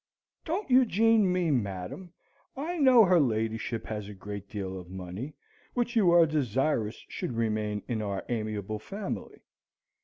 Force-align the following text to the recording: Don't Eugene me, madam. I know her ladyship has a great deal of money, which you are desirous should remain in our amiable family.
Don't 0.45 0.67
Eugene 0.67 1.31
me, 1.31 1.51
madam. 1.51 2.11
I 2.57 2.79
know 2.79 3.05
her 3.05 3.19
ladyship 3.19 3.85
has 3.85 4.09
a 4.09 4.15
great 4.15 4.49
deal 4.49 4.79
of 4.79 4.89
money, 4.89 5.35
which 5.75 5.95
you 5.95 6.09
are 6.09 6.25
desirous 6.25 7.05
should 7.07 7.33
remain 7.33 7.83
in 7.87 8.01
our 8.01 8.25
amiable 8.27 8.79
family. 8.79 9.43